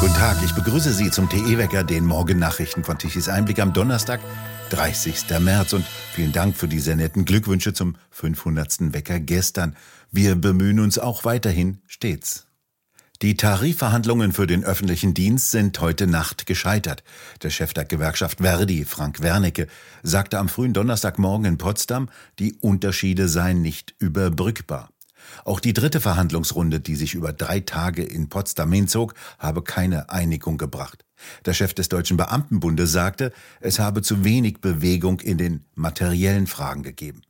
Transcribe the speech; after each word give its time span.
Guten 0.00 0.14
Tag, 0.14 0.36
ich 0.44 0.52
begrüße 0.52 0.92
Sie 0.92 1.10
zum 1.10 1.28
TE-Wecker, 1.28 1.82
den 1.82 2.04
Morgennachrichten 2.04 2.84
von 2.84 2.98
Tichys 2.98 3.28
Einblick 3.28 3.58
am 3.58 3.72
Donnerstag, 3.72 4.20
30. 4.70 5.24
März. 5.40 5.72
Und 5.72 5.84
vielen 6.12 6.30
Dank 6.30 6.56
für 6.56 6.68
diese 6.68 6.94
netten 6.94 7.24
Glückwünsche 7.24 7.72
zum 7.72 7.96
500. 8.10 8.94
Wecker 8.94 9.18
gestern. 9.18 9.74
Wir 10.12 10.36
bemühen 10.36 10.78
uns 10.78 11.00
auch 11.00 11.24
weiterhin 11.24 11.78
stets. 11.88 12.46
Die 13.22 13.36
Tarifverhandlungen 13.36 14.30
für 14.30 14.46
den 14.46 14.62
öffentlichen 14.62 15.14
Dienst 15.14 15.50
sind 15.50 15.80
heute 15.80 16.06
Nacht 16.06 16.46
gescheitert. 16.46 17.02
Der 17.42 17.50
Chef 17.50 17.74
der 17.74 17.84
Gewerkschaft 17.84 18.38
Verdi, 18.38 18.84
Frank 18.84 19.20
Wernicke, 19.20 19.66
sagte 20.04 20.38
am 20.38 20.48
frühen 20.48 20.74
Donnerstagmorgen 20.74 21.44
in 21.44 21.58
Potsdam, 21.58 22.08
die 22.38 22.54
Unterschiede 22.60 23.28
seien 23.28 23.62
nicht 23.62 23.96
überbrückbar. 23.98 24.90
Auch 25.44 25.60
die 25.60 25.72
dritte 25.72 26.00
Verhandlungsrunde, 26.00 26.80
die 26.80 26.96
sich 26.96 27.14
über 27.14 27.32
drei 27.32 27.60
Tage 27.60 28.02
in 28.02 28.28
Potsdam 28.28 28.72
hinzog, 28.72 29.14
habe 29.38 29.62
keine 29.62 30.10
Einigung 30.10 30.58
gebracht. 30.58 31.04
Der 31.44 31.54
Chef 31.54 31.74
des 31.74 31.88
Deutschen 31.88 32.16
Beamtenbundes 32.16 32.92
sagte, 32.92 33.32
es 33.60 33.78
habe 33.78 34.02
zu 34.02 34.24
wenig 34.24 34.60
Bewegung 34.60 35.20
in 35.20 35.38
den 35.38 35.64
materiellen 35.74 36.46
Fragen 36.46 36.82
gegeben. 36.82 37.22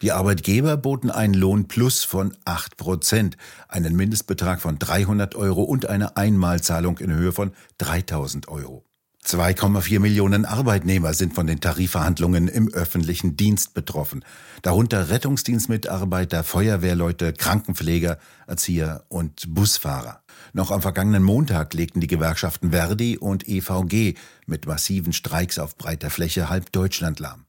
Die 0.00 0.12
Arbeitgeber 0.12 0.76
boten 0.76 1.10
einen 1.10 1.34
Lohn 1.34 1.68
plus 1.68 2.02
von 2.02 2.34
8 2.44 2.76
Prozent, 2.76 3.36
einen 3.68 3.94
Mindestbetrag 3.94 4.60
von 4.60 4.78
300 4.78 5.34
Euro 5.34 5.62
und 5.62 5.86
eine 5.86 6.16
Einmalzahlung 6.16 6.98
in 6.98 7.12
Höhe 7.12 7.32
von 7.32 7.52
3000 7.78 8.48
Euro. 8.48 8.84
2,4 9.26 9.98
Millionen 9.98 10.44
Arbeitnehmer 10.44 11.12
sind 11.12 11.34
von 11.34 11.48
den 11.48 11.58
Tarifverhandlungen 11.58 12.46
im 12.46 12.72
öffentlichen 12.72 13.36
Dienst 13.36 13.74
betroffen, 13.74 14.24
darunter 14.62 15.10
Rettungsdienstmitarbeiter, 15.10 16.44
Feuerwehrleute, 16.44 17.32
Krankenpfleger, 17.32 18.18
Erzieher 18.46 19.04
und 19.08 19.52
Busfahrer. 19.52 20.22
Noch 20.52 20.70
am 20.70 20.80
vergangenen 20.80 21.24
Montag 21.24 21.74
legten 21.74 22.00
die 22.00 22.06
Gewerkschaften 22.06 22.70
Verdi 22.70 23.18
und 23.18 23.48
EVG 23.48 24.14
mit 24.46 24.66
massiven 24.66 25.12
Streiks 25.12 25.58
auf 25.58 25.76
breiter 25.76 26.10
Fläche 26.10 26.48
halb 26.48 26.70
Deutschland 26.70 27.18
lahm. 27.18 27.46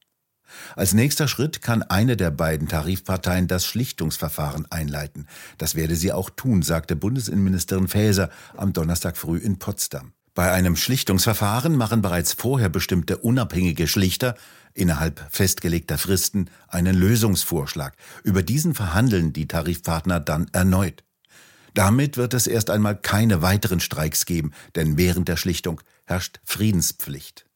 Als 0.76 0.96
nächster 0.96 1.28
Schritt 1.28 1.62
kann 1.62 1.84
eine 1.84 2.18
der 2.18 2.32
beiden 2.32 2.68
Tarifparteien 2.68 3.48
das 3.48 3.68
Schlichtungsverfahren 3.68 4.66
einleiten. 4.72 5.28
Das 5.60 5.76
werde 5.76 5.96
sie 5.96 6.12
auch 6.12 6.32
tun, 6.32 6.64
sagte 6.64 6.96
Bundesinnenministerin 6.96 7.88
Faeser 7.88 8.32
am 8.56 8.74
Donnerstag 8.74 9.16
früh 9.16 9.38
in 9.38 9.60
Potsdam. 9.60 10.14
Bei 10.38 10.52
einem 10.52 10.76
Schlichtungsverfahren 10.76 11.76
machen 11.76 12.04
bereits 12.04 12.34
vorher 12.34 12.70
bestimmte 12.70 13.18
unabhängige 13.18 13.88
Schlichter 13.88 14.36
innerhalb 14.76 15.26
festgelegter 15.32 15.98
Fristen 15.98 16.52
einen 16.68 16.96
Lösungsvorschlag. 16.96 17.96
Über 18.24 18.44
diesen 18.44 18.76
verhandeln 18.76 19.34
die 19.34 19.48
Tarifpartner 19.48 20.20
dann 20.20 20.48
erneut. 20.52 21.04
Damit 21.74 22.18
wird 22.18 22.36
es 22.36 22.46
erst 22.46 22.70
einmal 22.70 22.96
keine 22.96 23.42
weiteren 23.42 23.80
Streiks 23.80 24.28
geben, 24.28 24.52
denn 24.76 24.96
während 24.96 25.28
der 25.28 25.38
Schlichtung 25.38 25.82
herrscht 26.06 26.40
Friedenspflicht. 26.46 27.48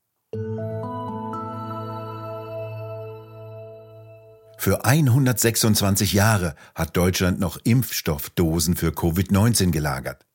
Für 4.58 4.86
126 4.86 6.14
Jahre 6.14 6.56
hat 6.74 6.98
Deutschland 6.98 7.40
noch 7.40 7.60
Impfstoffdosen 7.64 8.76
für 8.76 8.90
Covid-19 8.90 9.70
gelagert. 9.70 10.26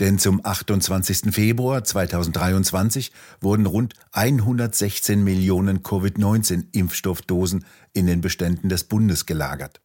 Denn 0.00 0.18
zum 0.18 0.44
28. 0.44 1.34
Februar 1.34 1.84
2023 1.84 3.12
wurden 3.40 3.66
rund 3.66 3.94
116 4.12 5.22
Millionen 5.22 5.82
Covid-19-Impfstoffdosen 5.82 7.64
in 7.92 8.06
den 8.06 8.20
Beständen 8.20 8.68
des 8.68 8.84
Bundes 8.84 9.26
gelagert. 9.26 9.80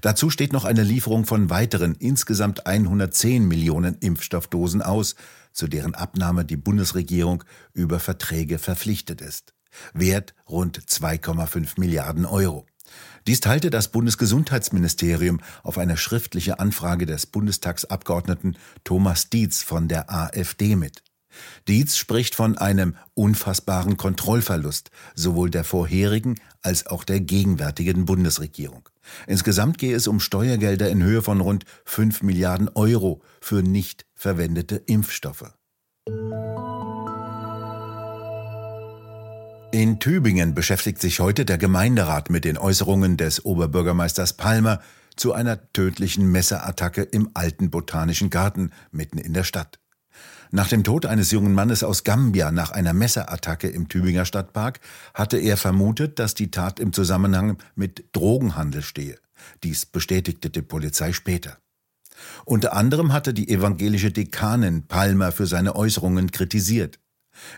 Dazu 0.00 0.30
steht 0.30 0.52
noch 0.52 0.64
eine 0.64 0.82
Lieferung 0.82 1.24
von 1.24 1.50
weiteren 1.50 1.94
insgesamt 1.94 2.66
110 2.66 3.46
Millionen 3.46 3.96
Impfstoffdosen 3.98 4.82
aus, 4.82 5.14
zu 5.52 5.66
deren 5.66 5.94
Abnahme 5.94 6.44
die 6.44 6.56
Bundesregierung 6.56 7.44
über 7.72 8.00
Verträge 8.00 8.58
verpflichtet 8.58 9.20
ist. 9.20 9.54
Wert 9.92 10.34
rund 10.48 10.78
2,5 10.78 11.78
Milliarden 11.78 12.26
Euro. 12.26 12.66
Dies 13.26 13.40
teilte 13.40 13.70
das 13.70 13.88
Bundesgesundheitsministerium 13.88 15.40
auf 15.62 15.78
eine 15.78 15.96
schriftliche 15.96 16.58
Anfrage 16.58 17.06
des 17.06 17.26
Bundestagsabgeordneten 17.26 18.56
Thomas 18.84 19.30
Dietz 19.30 19.62
von 19.62 19.88
der 19.88 20.10
AfD 20.10 20.76
mit. 20.76 21.02
Dietz 21.68 21.96
spricht 21.96 22.34
von 22.34 22.56
einem 22.56 22.96
unfassbaren 23.14 23.96
Kontrollverlust 23.96 24.90
sowohl 25.14 25.50
der 25.50 25.64
vorherigen 25.64 26.36
als 26.62 26.86
auch 26.86 27.04
der 27.04 27.20
gegenwärtigen 27.20 28.06
Bundesregierung. 28.06 28.88
Insgesamt 29.26 29.78
gehe 29.78 29.94
es 29.94 30.06
um 30.08 30.20
Steuergelder 30.20 30.88
in 30.88 31.02
Höhe 31.02 31.22
von 31.22 31.40
rund 31.40 31.64
5 31.84 32.22
Milliarden 32.22 32.68
Euro 32.70 33.22
für 33.40 33.62
nicht 33.62 34.06
verwendete 34.14 34.76
Impfstoffe. 34.76 35.57
In 39.78 40.00
Tübingen 40.00 40.56
beschäftigt 40.56 41.00
sich 41.00 41.20
heute 41.20 41.44
der 41.44 41.56
Gemeinderat 41.56 42.30
mit 42.30 42.44
den 42.44 42.58
Äußerungen 42.58 43.16
des 43.16 43.44
Oberbürgermeisters 43.44 44.32
Palmer 44.32 44.80
zu 45.14 45.34
einer 45.34 45.72
tödlichen 45.72 46.32
Messerattacke 46.32 47.02
im 47.02 47.30
alten 47.34 47.70
Botanischen 47.70 48.28
Garten 48.28 48.72
mitten 48.90 49.18
in 49.18 49.34
der 49.34 49.44
Stadt. 49.44 49.78
Nach 50.50 50.66
dem 50.66 50.82
Tod 50.82 51.06
eines 51.06 51.30
jungen 51.30 51.54
Mannes 51.54 51.84
aus 51.84 52.02
Gambia 52.02 52.50
nach 52.50 52.72
einer 52.72 52.92
Messerattacke 52.92 53.68
im 53.68 53.86
Tübinger 53.86 54.24
Stadtpark 54.24 54.80
hatte 55.14 55.38
er 55.38 55.56
vermutet, 55.56 56.18
dass 56.18 56.34
die 56.34 56.50
Tat 56.50 56.80
im 56.80 56.92
Zusammenhang 56.92 57.58
mit 57.76 58.06
Drogenhandel 58.10 58.82
stehe. 58.82 59.20
Dies 59.62 59.86
bestätigte 59.86 60.50
die 60.50 60.62
Polizei 60.62 61.12
später. 61.12 61.56
Unter 62.44 62.72
anderem 62.72 63.12
hatte 63.12 63.32
die 63.32 63.48
evangelische 63.48 64.10
Dekanin 64.10 64.88
Palmer 64.88 65.30
für 65.30 65.46
seine 65.46 65.76
Äußerungen 65.76 66.32
kritisiert. 66.32 66.98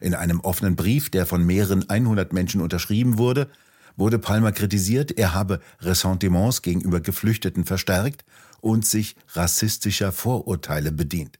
In 0.00 0.14
einem 0.14 0.40
offenen 0.40 0.76
Brief, 0.76 1.10
der 1.10 1.26
von 1.26 1.44
mehreren 1.44 1.88
100 1.88 2.32
Menschen 2.32 2.60
unterschrieben 2.60 3.18
wurde, 3.18 3.48
wurde 3.96 4.18
Palmer 4.18 4.52
kritisiert, 4.52 5.12
er 5.12 5.34
habe 5.34 5.60
Ressentiments 5.80 6.62
gegenüber 6.62 7.00
Geflüchteten 7.00 7.64
verstärkt 7.64 8.24
und 8.60 8.86
sich 8.86 9.16
rassistischer 9.32 10.12
Vorurteile 10.12 10.92
bedient. 10.92 11.38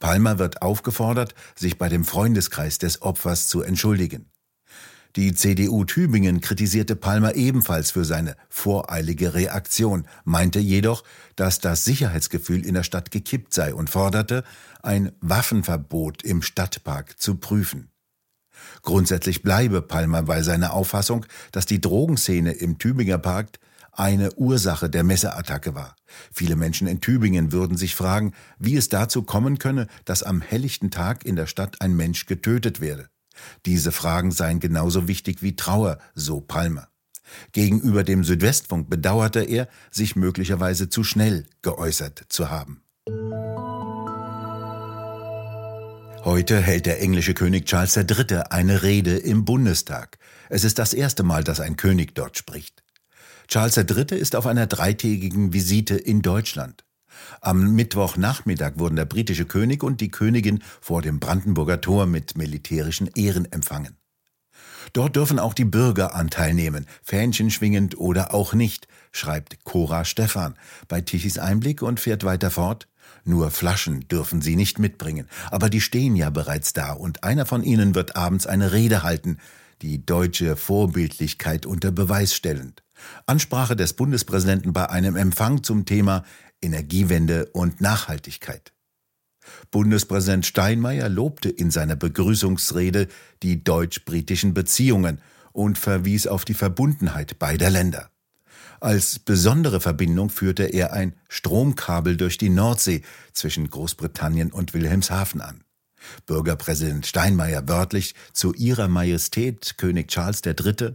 Palmer 0.00 0.38
wird 0.38 0.62
aufgefordert, 0.62 1.34
sich 1.54 1.78
bei 1.78 1.88
dem 1.88 2.04
Freundeskreis 2.04 2.78
des 2.78 3.02
Opfers 3.02 3.48
zu 3.48 3.62
entschuldigen. 3.62 4.26
Die 5.18 5.34
CDU 5.34 5.84
Tübingen 5.84 6.40
kritisierte 6.40 6.94
Palmer 6.94 7.34
ebenfalls 7.34 7.90
für 7.90 8.04
seine 8.04 8.36
voreilige 8.48 9.34
Reaktion, 9.34 10.06
meinte 10.22 10.60
jedoch, 10.60 11.02
dass 11.34 11.58
das 11.58 11.84
Sicherheitsgefühl 11.84 12.64
in 12.64 12.74
der 12.74 12.84
Stadt 12.84 13.10
gekippt 13.10 13.52
sei 13.52 13.74
und 13.74 13.90
forderte, 13.90 14.44
ein 14.80 15.10
Waffenverbot 15.20 16.22
im 16.22 16.40
Stadtpark 16.40 17.18
zu 17.18 17.34
prüfen. 17.34 17.90
Grundsätzlich 18.82 19.42
bleibe 19.42 19.82
Palmer 19.82 20.22
bei 20.22 20.42
seiner 20.42 20.72
Auffassung, 20.72 21.26
dass 21.50 21.66
die 21.66 21.80
Drogenszene 21.80 22.52
im 22.52 22.78
Tübinger 22.78 23.18
Park 23.18 23.58
eine 23.90 24.32
Ursache 24.34 24.88
der 24.88 25.02
Messerattacke 25.02 25.74
war. 25.74 25.96
Viele 26.32 26.54
Menschen 26.54 26.86
in 26.86 27.00
Tübingen 27.00 27.50
würden 27.50 27.76
sich 27.76 27.96
fragen, 27.96 28.34
wie 28.60 28.76
es 28.76 28.88
dazu 28.88 29.24
kommen 29.24 29.58
könne, 29.58 29.88
dass 30.04 30.22
am 30.22 30.40
helllichten 30.40 30.92
Tag 30.92 31.26
in 31.26 31.34
der 31.34 31.46
Stadt 31.46 31.80
ein 31.80 31.96
Mensch 31.96 32.26
getötet 32.26 32.80
werde. 32.80 33.08
Diese 33.66 33.92
Fragen 33.92 34.30
seien 34.30 34.60
genauso 34.60 35.08
wichtig 35.08 35.42
wie 35.42 35.56
Trauer, 35.56 35.98
so 36.14 36.40
Palmer. 36.40 36.88
Gegenüber 37.52 38.04
dem 38.04 38.24
Südwestfunk 38.24 38.88
bedauerte 38.88 39.40
er, 39.40 39.68
sich 39.90 40.16
möglicherweise 40.16 40.88
zu 40.88 41.04
schnell 41.04 41.46
geäußert 41.62 42.24
zu 42.28 42.50
haben. 42.50 42.82
Heute 46.24 46.60
hält 46.60 46.86
der 46.86 47.00
englische 47.00 47.32
König 47.32 47.66
Charles 47.66 47.96
III. 47.96 48.42
eine 48.50 48.82
Rede 48.82 49.16
im 49.16 49.44
Bundestag. 49.44 50.18
Es 50.50 50.64
ist 50.64 50.78
das 50.78 50.92
erste 50.92 51.22
Mal, 51.22 51.44
dass 51.44 51.60
ein 51.60 51.76
König 51.76 52.14
dort 52.14 52.36
spricht. 52.36 52.82
Charles 53.46 53.76
III. 53.76 54.18
ist 54.18 54.36
auf 54.36 54.46
einer 54.46 54.66
dreitägigen 54.66 55.52
Visite 55.52 55.96
in 55.96 56.20
Deutschland. 56.20 56.84
Am 57.40 57.74
Mittwochnachmittag 57.74 58.72
wurden 58.76 58.96
der 58.96 59.04
britische 59.04 59.44
König 59.44 59.82
und 59.82 60.00
die 60.00 60.10
Königin 60.10 60.62
vor 60.80 61.02
dem 61.02 61.20
Brandenburger 61.20 61.80
Tor 61.80 62.06
mit 62.06 62.36
militärischen 62.36 63.08
Ehren 63.14 63.50
empfangen. 63.52 63.96
Dort 64.92 65.16
dürfen 65.16 65.38
auch 65.38 65.54
die 65.54 65.64
Bürger 65.64 66.14
Anteil 66.14 66.54
nehmen, 66.54 66.86
Fähnchen 67.02 67.50
schwingend 67.50 67.98
oder 67.98 68.32
auch 68.34 68.54
nicht, 68.54 68.88
schreibt 69.12 69.64
Cora 69.64 70.04
Stephan 70.04 70.54
bei 70.88 71.00
Tichys 71.00 71.38
Einblick 71.38 71.82
und 71.82 72.00
fährt 72.00 72.24
weiter 72.24 72.50
fort. 72.50 72.88
Nur 73.24 73.50
Flaschen 73.50 74.06
dürfen 74.08 74.40
sie 74.42 74.56
nicht 74.56 74.78
mitbringen, 74.78 75.28
aber 75.50 75.70
die 75.70 75.80
stehen 75.80 76.16
ja 76.16 76.30
bereits 76.30 76.72
da 76.72 76.92
und 76.92 77.24
einer 77.24 77.46
von 77.46 77.62
ihnen 77.62 77.94
wird 77.94 78.16
abends 78.16 78.46
eine 78.46 78.72
Rede 78.72 79.02
halten, 79.02 79.38
die 79.82 80.04
deutsche 80.04 80.56
Vorbildlichkeit 80.56 81.66
unter 81.66 81.90
Beweis 81.90 82.34
stellend. 82.34 82.82
Ansprache 83.26 83.76
des 83.76 83.92
Bundespräsidenten 83.92 84.72
bei 84.72 84.90
einem 84.90 85.16
Empfang 85.16 85.62
zum 85.62 85.84
Thema 85.84 86.24
Energiewende 86.62 87.46
und 87.52 87.80
Nachhaltigkeit. 87.80 88.72
Bundespräsident 89.70 90.46
Steinmeier 90.46 91.08
lobte 91.08 91.48
in 91.48 91.70
seiner 91.70 91.96
Begrüßungsrede 91.96 93.08
die 93.42 93.64
deutsch-britischen 93.64 94.54
Beziehungen 94.54 95.20
und 95.52 95.78
verwies 95.78 96.26
auf 96.26 96.44
die 96.44 96.54
Verbundenheit 96.54 97.38
beider 97.38 97.70
Länder. 97.70 98.10
Als 98.80 99.18
besondere 99.18 99.80
Verbindung 99.80 100.30
führte 100.30 100.64
er 100.64 100.92
ein 100.92 101.14
Stromkabel 101.28 102.16
durch 102.16 102.38
die 102.38 102.50
Nordsee 102.50 103.02
zwischen 103.32 103.68
Großbritannien 103.70 104.52
und 104.52 104.72
Wilhelmshaven 104.72 105.40
an. 105.40 105.64
Bürgerpräsident 106.26 107.06
Steinmeier 107.06 107.68
wörtlich 107.68 108.14
zu 108.32 108.54
ihrer 108.54 108.86
Majestät 108.86 109.78
König 109.78 110.08
Charles 110.08 110.42
III. 110.44 110.94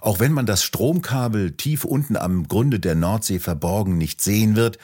Auch 0.00 0.20
wenn 0.20 0.32
man 0.32 0.46
das 0.46 0.62
Stromkabel 0.62 1.52
tief 1.52 1.84
unten 1.84 2.16
am 2.16 2.48
Grunde 2.48 2.80
der 2.80 2.94
Nordsee 2.94 3.38
verborgen 3.38 3.98
nicht 3.98 4.20
sehen 4.20 4.56
wird, 4.56 4.78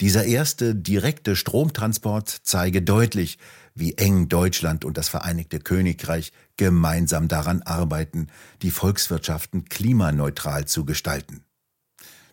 dieser 0.00 0.24
erste 0.24 0.74
direkte 0.74 1.36
Stromtransport 1.36 2.28
zeige 2.42 2.82
deutlich, 2.82 3.38
wie 3.74 3.94
eng 3.94 4.28
Deutschland 4.28 4.84
und 4.84 4.98
das 4.98 5.08
Vereinigte 5.08 5.60
Königreich 5.60 6.32
gemeinsam 6.56 7.28
daran 7.28 7.62
arbeiten, 7.62 8.28
die 8.62 8.70
Volkswirtschaften 8.70 9.64
klimaneutral 9.66 10.66
zu 10.66 10.84
gestalten. 10.84 11.44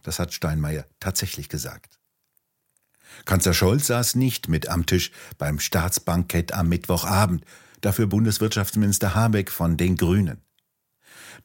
Das 0.03 0.19
hat 0.19 0.33
Steinmeier 0.33 0.85
tatsächlich 0.99 1.49
gesagt. 1.49 1.99
Kanzler 3.25 3.53
Scholz 3.53 3.87
saß 3.87 4.15
nicht 4.15 4.47
mit 4.47 4.69
am 4.69 4.85
Tisch 4.85 5.11
beim 5.37 5.59
Staatsbankett 5.59 6.53
am 6.53 6.69
Mittwochabend, 6.69 7.45
dafür 7.81 8.07
Bundeswirtschaftsminister 8.07 9.15
Habeck 9.15 9.51
von 9.51 9.77
den 9.77 9.97
Grünen. 9.97 10.41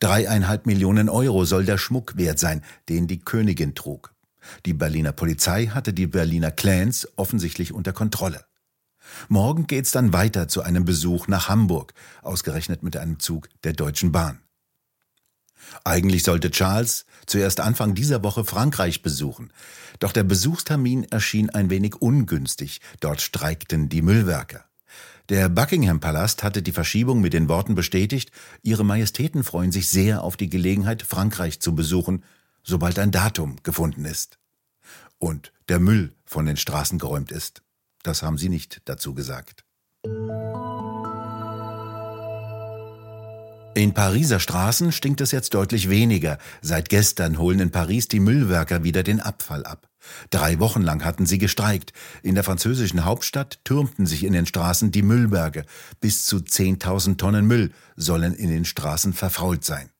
Dreieinhalb 0.00 0.66
Millionen 0.66 1.08
Euro 1.08 1.44
soll 1.44 1.64
der 1.64 1.78
Schmuck 1.78 2.16
wert 2.16 2.38
sein, 2.38 2.62
den 2.88 3.06
die 3.06 3.20
Königin 3.20 3.74
trug. 3.74 4.14
Die 4.64 4.74
Berliner 4.74 5.12
Polizei 5.12 5.66
hatte 5.66 5.92
die 5.92 6.06
Berliner 6.06 6.50
Clans 6.50 7.08
offensichtlich 7.16 7.72
unter 7.72 7.92
Kontrolle. 7.92 8.44
Morgen 9.28 9.66
geht's 9.66 9.92
dann 9.92 10.12
weiter 10.12 10.48
zu 10.48 10.62
einem 10.62 10.84
Besuch 10.84 11.28
nach 11.28 11.48
Hamburg, 11.48 11.94
ausgerechnet 12.22 12.82
mit 12.82 12.96
einem 12.96 13.18
Zug 13.18 13.48
der 13.64 13.72
Deutschen 13.72 14.12
Bahn. 14.12 14.40
Eigentlich 15.84 16.22
sollte 16.22 16.50
Charles 16.50 17.06
zuerst 17.26 17.60
Anfang 17.60 17.94
dieser 17.94 18.22
Woche 18.22 18.44
Frankreich 18.44 19.02
besuchen, 19.02 19.52
doch 19.98 20.12
der 20.12 20.24
Besuchstermin 20.24 21.04
erschien 21.04 21.50
ein 21.50 21.70
wenig 21.70 21.96
ungünstig, 21.96 22.80
dort 23.00 23.20
streikten 23.20 23.88
die 23.88 24.02
Müllwerker. 24.02 24.64
Der 25.28 25.48
Buckingham 25.48 25.98
Palast 25.98 26.44
hatte 26.44 26.62
die 26.62 26.72
Verschiebung 26.72 27.20
mit 27.20 27.32
den 27.32 27.48
Worten 27.48 27.74
bestätigt, 27.74 28.30
Ihre 28.62 28.84
Majestäten 28.84 29.42
freuen 29.42 29.72
sich 29.72 29.88
sehr 29.88 30.22
auf 30.22 30.36
die 30.36 30.48
Gelegenheit, 30.48 31.02
Frankreich 31.02 31.58
zu 31.58 31.74
besuchen, 31.74 32.22
sobald 32.62 32.98
ein 33.00 33.10
Datum 33.10 33.56
gefunden 33.64 34.04
ist. 34.04 34.38
Und 35.18 35.52
der 35.68 35.80
Müll 35.80 36.12
von 36.26 36.46
den 36.46 36.56
Straßen 36.56 37.00
geräumt 37.00 37.32
ist. 37.32 37.62
Das 38.04 38.22
haben 38.22 38.38
sie 38.38 38.48
nicht 38.48 38.82
dazu 38.84 39.14
gesagt. 39.14 39.64
In 43.74 43.92
Pariser 43.92 44.38
Straßen 44.38 44.92
stinkt 44.92 45.20
es 45.20 45.32
jetzt 45.32 45.54
deutlich 45.54 45.90
weniger. 45.90 46.38
Seit 46.62 46.88
gestern 46.88 47.38
holen 47.38 47.60
in 47.60 47.70
Paris 47.72 48.06
die 48.06 48.20
Müllwerker 48.20 48.84
wieder 48.84 49.02
den 49.02 49.20
Abfall 49.20 49.64
ab. 49.64 49.88
Drei 50.30 50.58
Wochen 50.58 50.82
lang 50.82 51.04
hatten 51.04 51.26
sie 51.26 51.38
gestreikt. 51.38 51.92
In 52.22 52.34
der 52.34 52.44
französischen 52.44 53.04
Hauptstadt 53.04 53.60
türmten 53.64 54.06
sich 54.06 54.24
in 54.24 54.32
den 54.32 54.46
Straßen 54.46 54.90
die 54.90 55.02
Müllberge. 55.02 55.64
Bis 56.00 56.26
zu 56.26 56.36
10.000 56.36 57.16
Tonnen 57.16 57.46
Müll 57.46 57.72
sollen 57.96 58.34
in 58.34 58.50
den 58.50 58.64
Straßen 58.64 59.12
verfault 59.12 59.64
sein. 59.64 59.90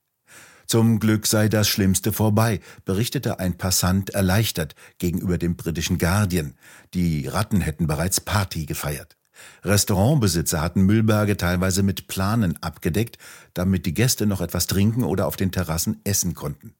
Zum 0.66 0.98
Glück 0.98 1.28
sei 1.28 1.48
das 1.48 1.68
Schlimmste 1.68 2.12
vorbei, 2.12 2.60
berichtete 2.84 3.38
ein 3.38 3.56
Passant 3.56 4.10
erleichtert 4.10 4.74
gegenüber 4.98 5.38
dem 5.38 5.54
britischen 5.54 5.96
Guardian. 5.96 6.54
Die 6.92 7.28
Ratten 7.28 7.60
hätten 7.60 7.86
bereits 7.86 8.20
Party 8.20 8.66
gefeiert. 8.66 9.16
Restaurantbesitzer 9.62 10.60
hatten 10.60 10.82
Müllberge 10.82 11.36
teilweise 11.36 11.82
mit 11.82 12.08
Planen 12.08 12.60
abgedeckt, 12.62 13.18
damit 13.54 13.86
die 13.86 13.94
Gäste 13.94 14.26
noch 14.26 14.40
etwas 14.40 14.66
trinken 14.66 15.04
oder 15.04 15.26
auf 15.26 15.36
den 15.36 15.52
Terrassen 15.52 16.00
essen 16.04 16.34
konnten. 16.34 16.74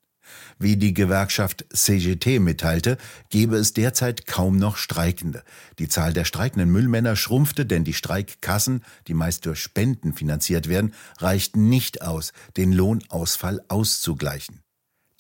Wie 0.59 0.77
die 0.77 0.95
Gewerkschaft 0.95 1.65
CGT 1.73 2.39
mitteilte, 2.41 2.99
gebe 3.31 3.57
es 3.57 3.73
derzeit 3.73 4.27
kaum 4.27 4.57
noch 4.57 4.77
Streikende. 4.77 5.43
Die 5.79 5.89
Zahl 5.89 6.13
der 6.13 6.25
streikenden 6.25 6.71
Müllmänner 6.71 7.17
schrumpfte, 7.17 7.67
denn 7.67 7.85
die 7.85 7.93
Streikkassen, 7.93 8.85
die 9.07 9.15
meist 9.15 9.47
durch 9.47 9.61
Spenden 9.61 10.13
finanziert 10.13 10.69
werden, 10.69 10.95
reichten 11.19 11.69
nicht 11.69 12.03
aus, 12.03 12.33
den 12.57 12.73
Lohnausfall 12.73 13.63
auszugleichen. 13.69 14.63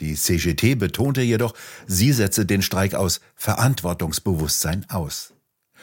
Die 0.00 0.14
CGT 0.14 0.74
betonte 0.74 1.22
jedoch, 1.22 1.54
sie 1.86 2.12
setze 2.12 2.44
den 2.44 2.62
Streik 2.62 2.94
aus 2.94 3.20
Verantwortungsbewusstsein 3.34 4.84
aus. 4.90 5.32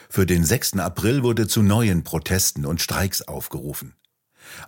Für 0.08 0.26
den 0.26 0.44
6. 0.44 0.74
April 0.78 1.22
wurde 1.22 1.48
zu 1.48 1.62
neuen 1.62 2.04
Protesten 2.04 2.64
und 2.66 2.80
Streiks 2.80 3.22
aufgerufen. 3.22 3.94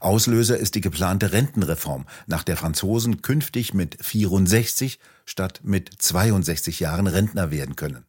Auslöser 0.01 0.57
ist 0.57 0.75
die 0.75 0.81
geplante 0.81 1.33
Rentenreform, 1.33 2.07
nach 2.27 2.43
der 2.43 2.57
Franzosen 2.57 3.23
künftig 3.23 3.75
mit 3.75 3.99
64 4.01 4.99
statt 5.25 5.61
mit 5.65 5.91
62 5.99 6.81
Jahren 6.81 7.07
Rentner 7.07 7.51
werden 7.51 7.77
können. 7.77 8.05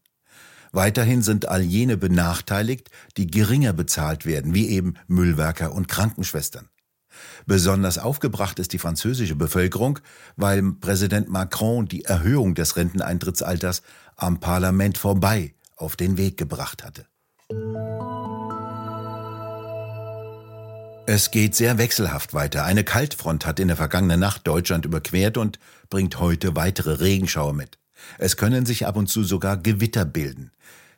Weiterhin 0.71 1.21
sind 1.21 1.47
all 1.47 1.61
jene 1.61 1.97
benachteiligt, 1.97 2.89
die 3.15 3.27
geringer 3.27 3.73
bezahlt 3.73 4.25
werden, 4.25 4.53
wie 4.53 4.67
eben 4.69 4.95
Müllwerker 5.07 5.73
und 5.73 5.87
Krankenschwestern. 5.87 6.69
Besonders 7.45 7.97
aufgebracht 7.97 8.59
ist 8.59 8.73
die 8.73 8.79
französische 8.79 9.35
Bevölkerung, 9.35 9.99
weil 10.35 10.61
Präsident 10.73 11.29
Macron 11.29 11.87
die 11.87 12.05
Erhöhung 12.05 12.53
des 12.53 12.75
Renteneintrittsalters 12.75 13.81
am 14.15 14.39
Parlament 14.39 14.97
vorbei 14.97 15.55
auf 15.75 15.95
den 15.95 16.17
Weg 16.17 16.37
gebracht 16.37 16.83
hatte. 16.83 17.07
Es 21.09 21.31
geht 21.31 21.55
sehr 21.55 21.77
wechselhaft 21.77 22.33
weiter. 22.33 22.65
Eine 22.65 22.83
Kaltfront 22.83 23.45
hat 23.45 23.61
in 23.61 23.69
der 23.69 23.77
vergangenen 23.77 24.19
Nacht 24.19 24.45
Deutschland 24.45 24.83
überquert 24.83 25.37
und 25.37 25.57
bringt 25.89 26.19
heute 26.19 26.57
weitere 26.57 26.95
Regenschauer 26.95 27.53
mit. 27.53 27.77
Es 28.17 28.35
können 28.35 28.65
sich 28.65 28.85
ab 28.85 28.97
und 28.97 29.07
zu 29.07 29.23
sogar 29.23 29.55
Gewitter 29.55 30.03
bilden. 30.03 30.51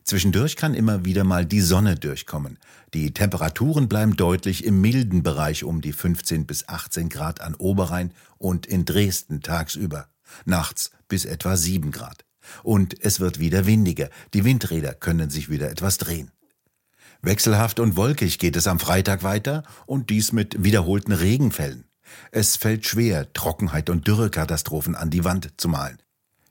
Zwischendurch 0.04 0.56
kann 0.56 0.74
immer 0.74 1.06
wieder 1.06 1.24
mal 1.26 1.46
die 1.46 1.62
Sonne 1.62 1.96
durchkommen. 1.96 2.58
Die 2.96 3.14
Temperaturen 3.14 3.88
bleiben 3.88 4.16
deutlich 4.16 4.66
im 4.66 4.82
milden 4.82 5.22
Bereich 5.22 5.64
um 5.64 5.80
die 5.80 5.94
15 5.94 6.48
bis 6.48 6.68
18 6.68 7.10
Grad 7.10 7.42
an 7.42 7.54
Oberrhein 7.54 8.12
und 8.40 8.66
in 8.66 8.86
Dresden 8.86 9.42
tagsüber. 9.42 10.08
Nachts 10.44 10.90
bis 11.08 11.26
etwa 11.26 11.56
7 11.56 11.92
Grad. 11.92 12.26
Und 12.64 12.96
es 13.06 13.20
wird 13.20 13.38
wieder 13.38 13.68
windiger. 13.68 14.10
Die 14.34 14.44
Windräder 14.44 14.96
können 14.96 15.30
sich 15.30 15.52
wieder 15.52 15.70
etwas 15.70 16.00
drehen. 16.00 16.32
Wechselhaft 17.22 17.80
und 17.80 17.98
wolkig 17.98 18.40
geht 18.40 18.56
es 18.56 18.68
am 18.68 18.80
Freitag 18.80 19.24
weiter 19.24 19.64
und 19.86 20.10
dies 20.10 20.32
mit 20.32 20.64
wiederholten 20.64 21.12
Regenfällen. 21.12 21.86
Es 22.32 22.56
fällt 22.56 22.86
schwer, 22.86 23.32
Trockenheit 23.34 23.90
und 23.90 24.08
Dürrekatastrophen 24.08 24.96
an 24.96 25.10
die 25.10 25.26
Wand 25.26 25.50
zu 25.58 25.68
malen. 25.68 26.00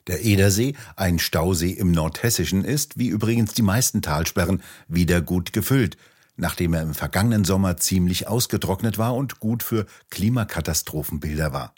Der 0.07 0.25
Edersee, 0.25 0.75
ein 0.97 1.19
Stausee 1.19 1.73
im 1.73 1.93
Nordhessischen, 1.93 2.65
ist, 2.65 2.99
wie 2.99 3.09
übrigens 3.09 3.55
die 3.55 3.63
meisten 3.63 4.03
Talsperren, 4.03 4.63
wieder 4.89 5.21
gut 5.21 5.53
gefüllt, 5.53 5.97
nachdem 6.37 6.75
er 6.75 6.83
im 6.83 6.95
vergangenen 6.95 7.45
Sommer 7.45 7.77
ziemlich 7.77 8.29
ausgetrocknet 8.29 8.97
war 8.97 9.15
und 9.15 9.41
gut 9.41 9.63
für 9.63 9.87
Klimakatastrophenbilder 10.11 11.53
war. 11.53 11.75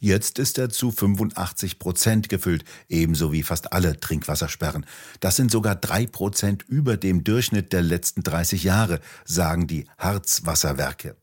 Jetzt 0.00 0.38
ist 0.38 0.58
er 0.58 0.70
zu 0.70 0.90
85 0.90 1.78
Prozent 1.78 2.28
gefüllt, 2.28 2.64
ebenso 2.88 3.32
wie 3.32 3.42
fast 3.42 3.72
alle 3.72 3.98
Trinkwassersperren. 3.98 4.86
Das 5.20 5.36
sind 5.36 5.50
sogar 5.50 5.74
drei 5.74 6.06
Prozent 6.06 6.62
über 6.68 6.96
dem 6.96 7.24
Durchschnitt 7.24 7.72
der 7.72 7.82
letzten 7.82 8.22
30 8.22 8.64
Jahre, 8.64 9.00
sagen 9.24 9.66
die 9.66 9.86
Harzwasserwerke. 9.98 11.16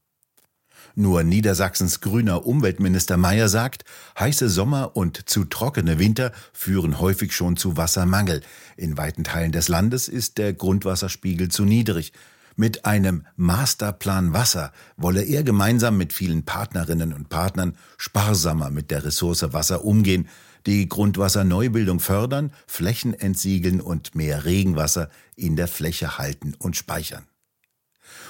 Nur 0.96 1.24
Niedersachsens 1.24 2.02
grüner 2.02 2.46
Umweltminister 2.46 3.18
Mayer 3.18 3.50
sagt, 3.50 3.84
heiße 4.20 4.48
Sommer 4.48 4.96
und 4.96 5.28
zu 5.28 5.46
trockene 5.46 5.98
Winter 5.98 6.32
führen 6.54 7.00
häufig 7.00 7.36
schon 7.36 7.58
zu 7.58 7.78
Wassermangel. 7.78 8.42
In 8.78 8.96
weiten 8.96 9.24
Teilen 9.24 9.52
des 9.52 9.70
Landes 9.70 10.08
ist 10.08 10.38
der 10.38 10.54
Grundwasserspiegel 10.54 11.50
zu 11.50 11.66
niedrig. 11.66 12.14
Mit 12.56 12.86
einem 12.86 13.26
Masterplan 13.36 14.34
Wasser 14.34 14.72
wolle 14.96 15.24
er 15.24 15.44
gemeinsam 15.44 15.98
mit 15.98 16.14
vielen 16.14 16.44
Partnerinnen 16.44 17.14
und 17.14 17.30
Partnern 17.30 17.76
sparsamer 17.98 18.70
mit 18.70 18.92
der 18.92 19.06
Ressource 19.06 19.54
Wasser 19.54 19.84
umgehen, 19.84 20.30
die 20.66 20.88
Grundwasserneubildung 20.88 22.00
fördern, 22.00 22.54
Flächen 22.68 23.14
entsiegeln 23.14 23.82
und 23.82 24.16
mehr 24.16 24.46
Regenwasser 24.46 25.10
in 25.36 25.56
der 25.56 25.68
Fläche 25.68 26.18
halten 26.18 26.54
und 26.60 26.78
speichern. 26.78 27.26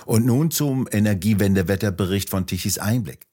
Und 0.05 0.25
nun 0.25 0.51
zum 0.51 0.87
Energiewendewetterbericht 0.89 2.29
von 2.29 2.47
Tichys 2.47 2.77
Einblick. 2.77 3.27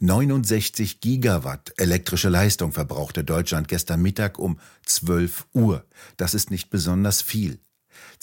69 0.00 1.00
Gigawatt 1.00 1.74
elektrische 1.76 2.30
Leistung 2.30 2.72
verbrauchte 2.72 3.22
Deutschland 3.22 3.68
gestern 3.68 4.00
Mittag 4.00 4.38
um 4.38 4.58
12 4.86 5.46
Uhr. 5.52 5.84
Das 6.16 6.32
ist 6.32 6.50
nicht 6.50 6.70
besonders 6.70 7.20
viel. 7.20 7.60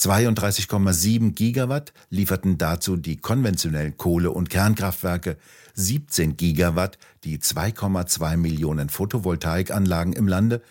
32,7 0.00 1.32
Gigawatt 1.32 1.92
lieferten 2.08 2.56
dazu 2.56 2.96
die 2.96 3.16
konventionellen 3.16 3.96
Kohle- 3.96 4.30
und 4.30 4.48
Kernkraftwerke, 4.48 5.36
17 5.74 6.36
Gigawatt 6.36 6.98
die 7.24 7.38
2,2 7.38 8.36
Millionen 8.36 8.90
Photovoltaikanlagen 8.90 10.12
im 10.12 10.28
Lande, 10.28 10.62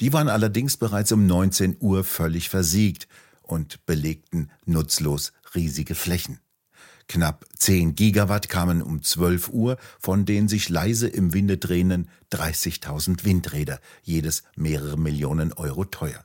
die 0.00 0.12
waren 0.12 0.28
allerdings 0.28 0.76
bereits 0.76 1.10
um 1.10 1.26
19 1.26 1.78
Uhr 1.80 2.04
völlig 2.04 2.48
versiegt 2.48 3.08
und 3.42 3.84
belegten 3.86 4.50
nutzlos 4.66 5.32
riesige 5.56 5.96
Flächen. 5.96 6.38
Knapp 7.08 7.44
10 7.56 7.96
Gigawatt 7.96 8.48
kamen 8.48 8.82
um 8.82 9.02
12 9.02 9.48
Uhr 9.48 9.78
von 9.98 10.24
den 10.26 10.46
sich 10.46 10.68
leise 10.68 11.08
im 11.08 11.32
Winde 11.32 11.56
drehenden 11.56 12.08
30.000 12.32 13.24
Windräder, 13.24 13.80
jedes 14.02 14.44
mehrere 14.54 14.96
Millionen 14.96 15.52
Euro 15.52 15.84
teuer. 15.84 16.24